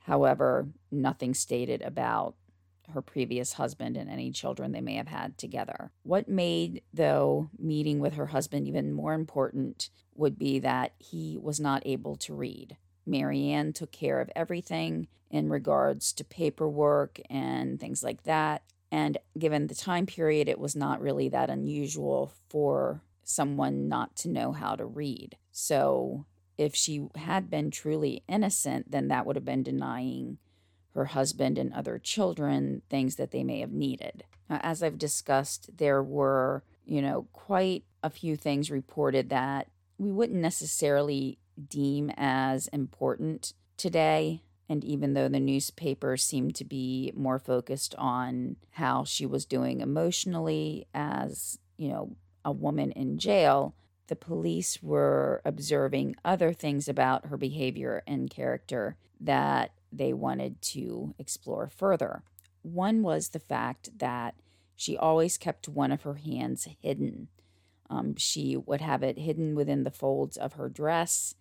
[0.00, 2.36] however nothing stated about
[2.90, 5.90] her previous husband and any children they may have had together.
[6.02, 11.60] What made, though, meeting with her husband even more important would be that he was
[11.60, 12.76] not able to read.
[13.06, 18.62] Mary Ann took care of everything in regards to paperwork and things like that.
[18.90, 24.28] And given the time period, it was not really that unusual for someone not to
[24.28, 25.36] know how to read.
[25.50, 26.26] So
[26.58, 30.38] if she had been truly innocent, then that would have been denying
[30.94, 34.24] her husband and other children things that they may have needed.
[34.50, 40.12] Now, as I've discussed, there were, you know, quite a few things reported that we
[40.12, 41.38] wouldn't necessarily
[41.68, 44.42] deem as important today.
[44.68, 49.80] And even though the newspaper seemed to be more focused on how she was doing
[49.80, 53.74] emotionally as, you know, a woman in jail,
[54.06, 61.14] the police were observing other things about her behavior and character that they wanted to
[61.18, 62.22] explore further.
[62.62, 64.34] One was the fact that
[64.74, 67.28] she always kept one of her hands hidden.
[67.90, 71.34] Um, she would have it hidden within the folds of her dress.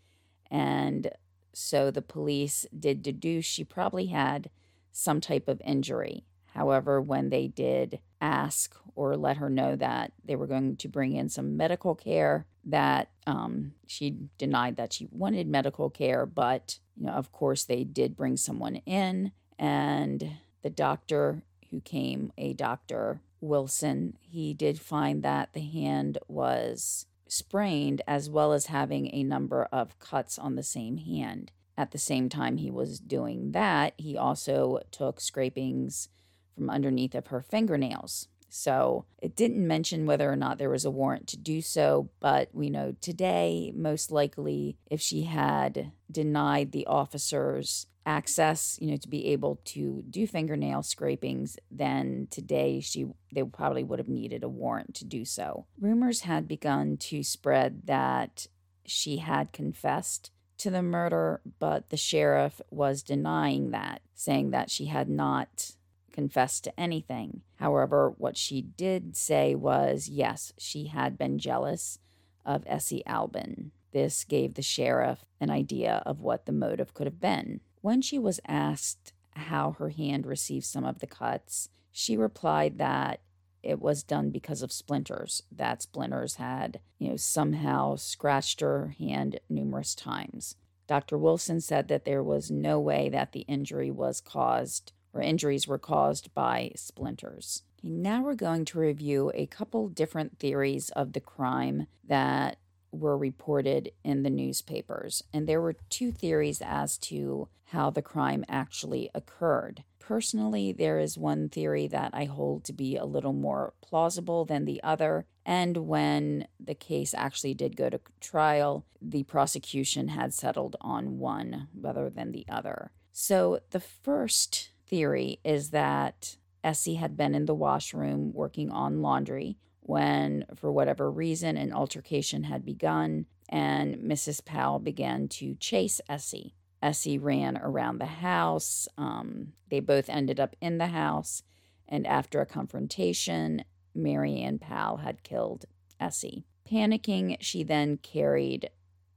[0.51, 1.09] And
[1.53, 4.51] so the police did deduce she probably had
[4.91, 6.25] some type of injury.
[6.53, 11.15] However, when they did ask or let her know that they were going to bring
[11.15, 17.05] in some medical care, that um, she denied that she wanted medical care, but you
[17.05, 20.29] know, of course, they did bring someone in, and
[20.61, 28.01] the doctor who came, a doctor Wilson, he did find that the hand was sprained
[28.05, 31.49] as well as having a number of cuts on the same hand.
[31.77, 36.09] At the same time he was doing that, he also took scrapings
[36.53, 38.27] from underneath of her fingernails.
[38.49, 42.49] So it didn't mention whether or not there was a warrant to do so, but
[42.51, 49.07] we know today, most likely, if she had denied the officers access, you know, to
[49.07, 54.49] be able to do fingernail scrapings, then today she they probably would have needed a
[54.49, 55.65] warrant to do so.
[55.79, 58.47] Rumors had begun to spread that
[58.85, 64.85] she had confessed to the murder, but the sheriff was denying that, saying that she
[64.85, 65.71] had not
[66.11, 67.41] confessed to anything.
[67.55, 71.99] However, what she did say was yes, she had been jealous
[72.45, 73.71] of Essie Albin.
[73.91, 77.61] This gave the sheriff an idea of what the motive could have been.
[77.81, 83.21] When she was asked how her hand received some of the cuts, she replied that
[83.63, 89.39] it was done because of splinters, that splinters had, you know, somehow scratched her hand
[89.49, 90.55] numerous times.
[90.87, 91.17] Dr.
[91.17, 95.77] Wilson said that there was no way that the injury was caused or injuries were
[95.77, 97.63] caused by splinters.
[97.83, 102.57] Now we're going to review a couple different theories of the crime that
[102.91, 105.23] were reported in the newspapers.
[105.33, 109.83] And there were two theories as to how the crime actually occurred.
[109.99, 114.65] Personally, there is one theory that I hold to be a little more plausible than
[114.65, 115.25] the other.
[115.45, 121.69] And when the case actually did go to trial, the prosecution had settled on one
[121.73, 122.91] rather than the other.
[123.13, 129.57] So the first theory is that Essie had been in the washroom working on laundry
[129.91, 134.45] when, for whatever reason, an altercation had begun and Mrs.
[134.45, 136.55] Powell began to chase Essie.
[136.81, 138.87] Essie ran around the house.
[138.97, 141.43] Um, they both ended up in the house.
[141.89, 145.65] And after a confrontation, Mary Ann Powell had killed
[145.99, 146.45] Essie.
[146.65, 148.69] Panicking, she then carried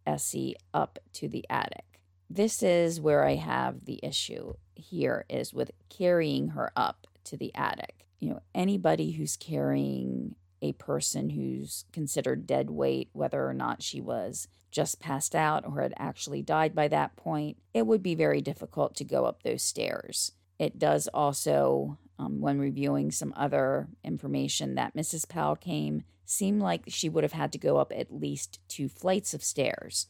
[0.04, 2.00] Essie up to the attic.
[2.28, 7.54] This is where I have the issue here is with carrying her up to the
[7.54, 8.06] attic.
[8.18, 10.34] You know, anybody who's carrying
[10.64, 15.82] a person who's considered dead weight, whether or not she was just passed out or
[15.82, 19.62] had actually died by that point, it would be very difficult to go up those
[19.62, 20.32] stairs.
[20.58, 25.28] It does also, um, when reviewing some other information that Mrs.
[25.28, 29.34] Powell came, seem like she would have had to go up at least two flights
[29.34, 30.06] of stairs.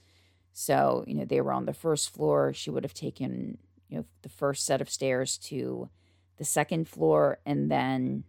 [0.53, 2.53] So, you know, they were on the first floor.
[2.53, 5.91] She would have taken, you know, the first set of stairs to
[6.37, 8.25] the second floor and then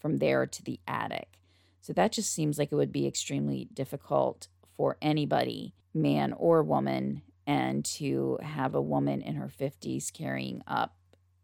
[0.00, 1.28] from there to the attic.
[1.82, 7.22] So that just seems like it would be extremely difficult for anybody, man or woman,
[7.46, 10.94] and to have a woman in her 50s carrying up,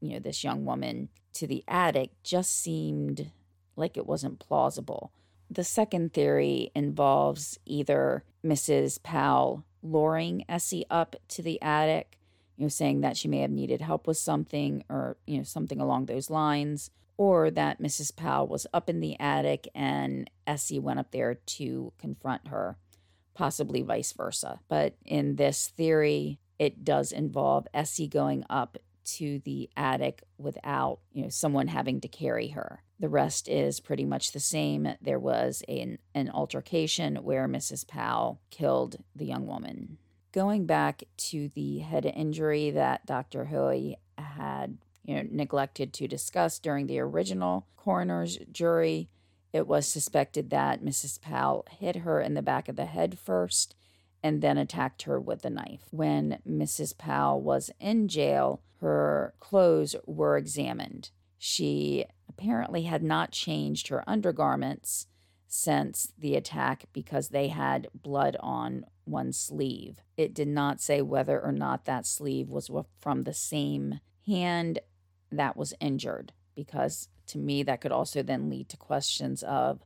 [0.00, 3.32] you know, this young woman to the attic just seemed
[3.76, 5.12] like it wasn't plausible.
[5.50, 9.02] The second theory involves either Mrs.
[9.02, 12.18] Powell luring Essie up to the attic,
[12.56, 15.80] you know, saying that she may have needed help with something or, you know, something
[15.80, 18.14] along those lines, or that Mrs.
[18.16, 22.78] Powell was up in the attic and Essie went up there to confront her,
[23.34, 24.60] possibly vice versa.
[24.68, 31.22] But in this theory, it does involve Essie going up to the attic without, you
[31.22, 32.82] know, someone having to carry her.
[33.00, 34.88] The rest is pretty much the same.
[35.00, 37.86] There was an, an altercation where Mrs.
[37.86, 39.98] Powell killed the young woman.
[40.32, 43.46] Going back to the head injury that Dr.
[43.46, 44.78] Hoey had
[45.08, 49.08] you know, neglected to discuss during the original coroner's jury.
[49.54, 51.18] It was suspected that Mrs.
[51.18, 53.74] Powell hit her in the back of the head first
[54.22, 55.84] and then attacked her with a knife.
[55.90, 56.96] When Mrs.
[56.98, 61.10] Powell was in jail, her clothes were examined.
[61.38, 65.06] She apparently had not changed her undergarments
[65.46, 70.02] since the attack because they had blood on one sleeve.
[70.18, 74.80] It did not say whether or not that sleeve was from the same hand
[75.30, 79.80] that was injured because to me that could also then lead to questions of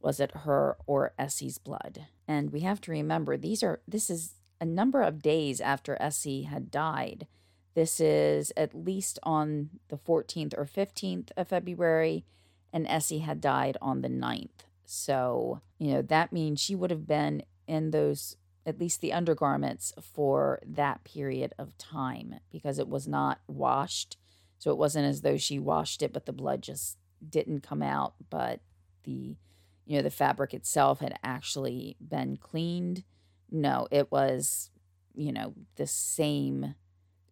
[0.00, 2.06] was it her or Essie's blood?
[2.28, 6.42] And we have to remember these are this is a number of days after Essie
[6.42, 7.26] had died.
[7.74, 12.24] This is at least on the 14th or 15th of February,
[12.72, 14.64] and Essie had died on the 9th.
[14.86, 19.92] So, you know, that means she would have been in those, at least the undergarments,
[20.00, 24.16] for that period of time because it was not washed
[24.58, 26.96] so it wasn't as though she washed it, but the blood just
[27.26, 28.14] didn't come out.
[28.30, 28.60] But
[29.04, 29.36] the,
[29.84, 33.04] you know, the fabric itself had actually been cleaned.
[33.50, 34.70] No, it was,
[35.14, 36.74] you know, the same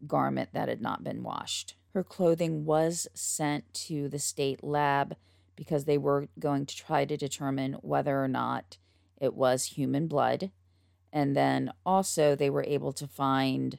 [0.06, 1.76] garment that had not been washed.
[1.94, 5.16] Her clothing was sent to the state lab
[5.56, 8.78] because they were going to try to determine whether or not
[9.20, 10.50] it was human blood.
[11.12, 13.78] And then also, they were able to find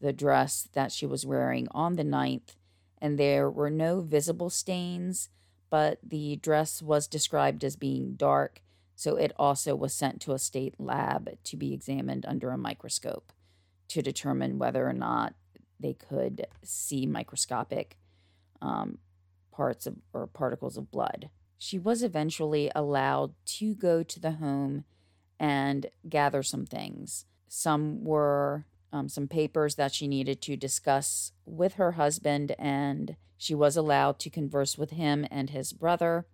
[0.00, 2.56] the dress that she was wearing on the 9th
[3.04, 5.28] and there were no visible stains,
[5.68, 8.62] but the dress was described as being dark,
[8.96, 13.30] so it also was sent to a state lab to be examined under a microscope
[13.88, 15.34] to determine whether or not
[15.78, 17.98] they could see microscopic
[18.62, 18.96] um,
[19.52, 21.28] parts of or particles of blood.
[21.58, 24.84] She was eventually allowed to go to the home
[25.38, 27.26] and gather some things.
[27.48, 28.64] Some were
[28.94, 34.20] um, some papers that she needed to discuss with her husband, and she was allowed
[34.20, 36.26] to converse with him and his brother.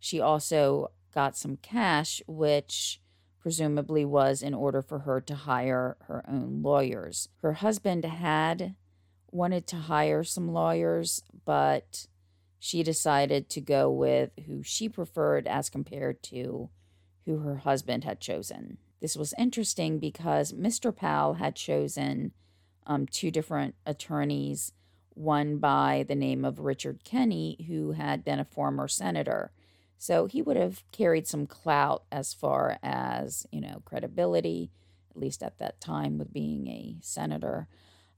[0.00, 3.00] She also got some cash, which
[3.40, 7.28] presumably was in order for her to hire her own lawyers.
[7.42, 8.74] Her husband had
[9.30, 12.08] wanted to hire some lawyers, but
[12.58, 16.70] she decided to go with who she preferred as compared to
[17.24, 18.78] who her husband had chosen.
[19.00, 20.94] This was interesting because Mr.
[20.94, 22.32] Powell had chosen
[22.86, 24.72] um, two different attorneys,
[25.14, 29.52] one by the name of Richard Kenney, who had been a former senator.
[29.96, 34.70] So he would have carried some clout as far as, you know, credibility,
[35.10, 37.68] at least at that time with being a senator,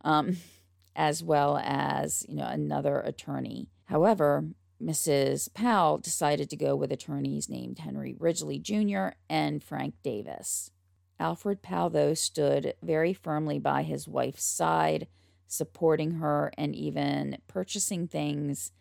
[0.03, 0.37] um,
[0.97, 3.69] as well as, you know, another attorney.
[3.87, 4.45] However,
[4.83, 5.53] Mrs.
[5.55, 9.09] Powell decided to go with attorneys named Henry Ridgely Jr.
[9.31, 10.73] and Frank Davis.
[11.21, 15.07] Alfred Powell, though, stood very firmly by his wife's side,
[15.47, 18.73] supporting her and even purchasing things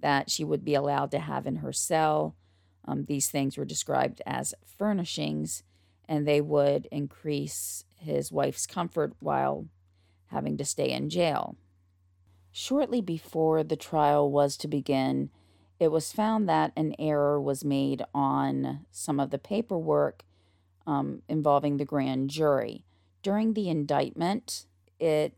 [0.00, 2.36] that she would be allowed to have in her cell.
[2.86, 5.62] Um, these things were described as furnishings,
[6.08, 9.66] and they would increase his wife's comfort while
[10.28, 11.56] having to stay in jail.
[12.50, 15.28] Shortly before the trial was to begin,
[15.80, 20.24] it was found that an error was made on some of the paperwork
[20.86, 22.84] um, involving the grand jury.
[23.22, 24.66] During the indictment,
[25.00, 25.34] it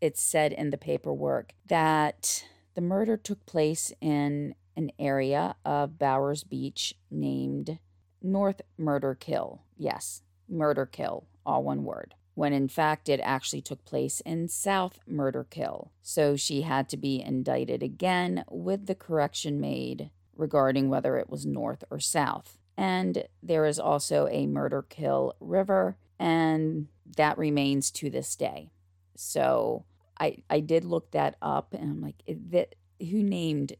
[0.00, 6.44] it said in the paperwork that the murder took place in an area of Bowers
[6.44, 7.78] Beach named
[8.22, 9.58] North Murderkill.
[9.76, 15.90] Yes, Murderkill, all one word when in fact it actually took place in South Murderkill.
[16.02, 21.44] So she had to be indicted again with the correction made regarding whether it was
[21.44, 22.58] North or South.
[22.76, 28.70] And there is also a Murderkill River, and that remains to this day.
[29.16, 29.84] So
[30.18, 33.74] I, I did look that up, and I'm like, that, who named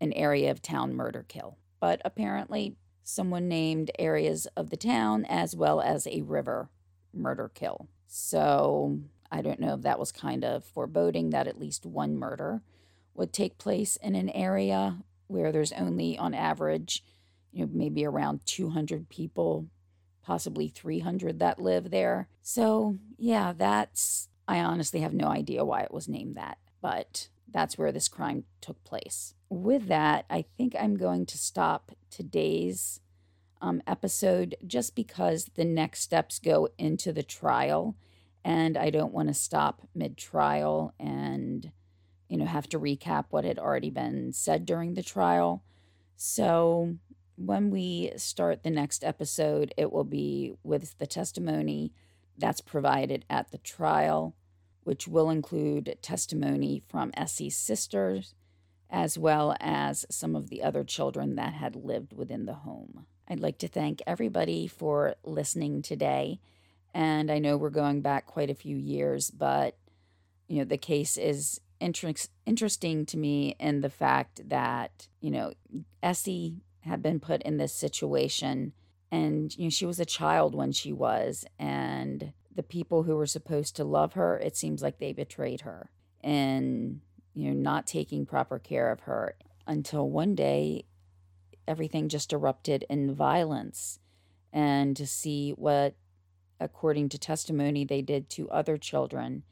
[0.00, 1.54] an area of town Murderkill?
[1.80, 6.68] But apparently, someone named areas of the town as well as a river
[7.16, 7.88] murder kill.
[8.06, 8.98] So
[9.30, 12.62] I don't know if that was kind of foreboding that at least one murder
[13.14, 17.02] would take place in an area where there's only on average,
[17.52, 19.66] you know, maybe around 200 people,
[20.22, 22.28] possibly 300 that live there.
[22.42, 27.78] So, yeah, that's, I honestly have no idea why it was named that, but that's
[27.78, 29.34] where this crime took place.
[29.48, 33.00] With that, I think I'm going to stop today's
[33.64, 37.96] um, episode just because the next steps go into the trial
[38.44, 41.72] and I don't want to stop mid trial and
[42.28, 45.64] you know have to recap what had already been said during the trial.
[46.14, 46.96] So
[47.36, 51.90] when we start the next episode, it will be with the testimony
[52.36, 54.36] that's provided at the trial,
[54.82, 58.34] which will include testimony from Essie's sisters,
[58.90, 63.06] as well as some of the other children that had lived within the home.
[63.28, 66.40] I'd like to thank everybody for listening today.
[66.92, 69.76] And I know we're going back quite a few years, but
[70.48, 72.12] you know, the case is inter-
[72.46, 75.52] interesting to me in the fact that, you know,
[76.02, 78.72] Essie had been put in this situation
[79.10, 83.26] and you know she was a child when she was and the people who were
[83.26, 85.90] supposed to love her it seems like they betrayed her
[86.22, 87.00] and
[87.32, 90.84] you know not taking proper care of her until one day
[91.66, 93.98] everything just erupted in violence
[94.52, 95.94] and to see what,
[96.60, 99.42] according to testimony, they did to other children.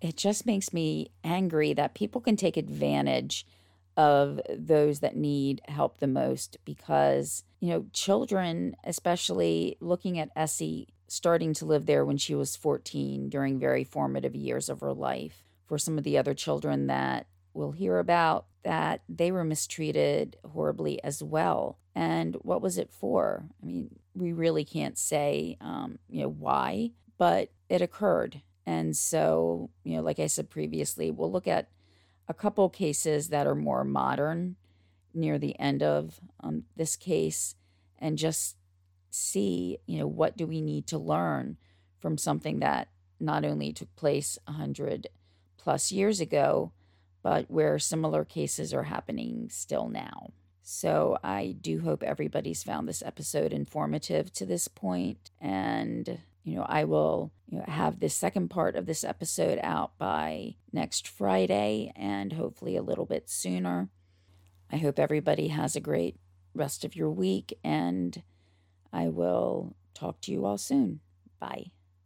[0.00, 3.46] It just makes me angry that people can take advantage
[3.96, 10.88] of those that need help the most because, you know, children, especially looking at Essie
[11.08, 15.44] starting to live there when she was 14 during very formative years of her life,
[15.66, 21.02] for some of the other children that we'll hear about, that they were mistreated horribly
[21.02, 21.78] as well.
[21.94, 23.44] And what was it for?
[23.62, 28.42] I mean, we really can't say, um, you know, why, but it occurred.
[28.64, 31.68] And so, you know, like I said previously, we'll look at
[32.28, 34.56] a couple cases that are more modern
[35.12, 37.56] near the end of um, this case
[37.98, 38.56] and just
[39.10, 41.56] see, you know, what do we need to learn
[42.00, 42.88] from something that
[43.20, 45.08] not only took place 100
[45.56, 46.72] plus years ago,
[47.22, 50.32] but where similar cases are happening still now.
[50.62, 56.64] So I do hope everybody's found this episode informative to this point and you know
[56.68, 61.92] I will you know, have this second part of this episode out by next Friday
[61.96, 63.90] and hopefully a little bit sooner.
[64.70, 66.16] I hope everybody has a great
[66.54, 68.22] rest of your week and
[68.92, 71.00] I will talk to you all soon.
[71.40, 71.72] Bye.